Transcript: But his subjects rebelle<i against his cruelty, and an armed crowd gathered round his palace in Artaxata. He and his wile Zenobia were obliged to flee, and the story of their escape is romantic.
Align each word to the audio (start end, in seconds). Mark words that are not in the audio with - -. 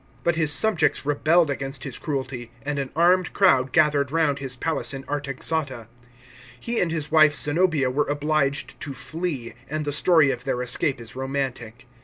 But 0.23 0.35
his 0.35 0.51
subjects 0.51 1.03
rebelle<i 1.05 1.51
against 1.53 1.83
his 1.83 1.99
cruelty, 1.99 2.49
and 2.63 2.79
an 2.79 2.89
armed 2.95 3.33
crowd 3.33 3.71
gathered 3.71 4.09
round 4.11 4.39
his 4.39 4.55
palace 4.55 4.95
in 4.95 5.03
Artaxata. 5.03 5.85
He 6.59 6.79
and 6.79 6.91
his 6.91 7.11
wile 7.11 7.29
Zenobia 7.29 7.91
were 7.91 8.07
obliged 8.07 8.79
to 8.79 8.93
flee, 8.93 9.53
and 9.69 9.85
the 9.85 9.91
story 9.91 10.31
of 10.31 10.43
their 10.43 10.63
escape 10.63 10.99
is 10.99 11.15
romantic. 11.15 11.85